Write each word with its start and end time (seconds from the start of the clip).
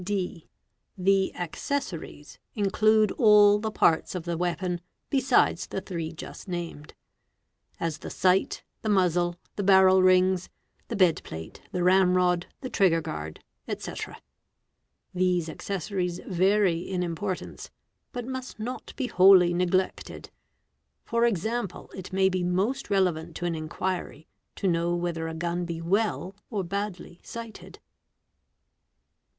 (d) 0.03 0.47
The 0.97 1.31
accessories 1.35 2.39
include 2.55 3.11
all 3.19 3.59
the 3.59 3.69
parts 3.69 4.15
of 4.15 4.23
the 4.23 4.35
weapon 4.35 4.81
besides 5.11 5.67
the_ 5.67 5.79
three 5.85 6.11
just 6.11 6.47
named; 6.47 6.95
as 7.79 7.99
the 7.99 8.09
sight, 8.09 8.63
the 8.81 8.89
muzzle, 8.89 9.35
the 9.57 9.63
barrel 9.63 10.01
rings, 10.01 10.49
the 10.87 10.95
bed_ 10.95 11.17
plate, 11.23 11.61
the 11.71 11.83
ram 11.83 12.17
rod, 12.17 12.47
the 12.61 12.69
trigger 12.71 12.99
guard, 12.99 13.43
&c. 13.77 13.91
These 15.13 15.47
accessories 15.49 16.19
vary 16.25 16.79
in 16.79 17.03
f 17.03 17.05
importance: 17.07 17.69
but 18.11 18.25
must 18.25 18.59
not 18.59 18.95
be 18.95 19.05
wholly 19.05 19.53
neglected. 19.53 20.31
For 21.05 21.25
example, 21.25 21.91
it 21.95 22.11
may 22.11 22.27
be 22.27 22.41
most 22.43 22.89
relevant 22.89 23.35
to 23.35 23.45
an 23.45 23.53
inquiry 23.53 24.27
to 24.55 24.67
know 24.67 24.95
whether 24.95 25.27
a 25.27 25.35
gun 25.35 25.63
be 25.65 25.79
well 25.79 26.35
or 26.49 26.63
badly}; 26.63 27.19
sighted. 27.23 27.77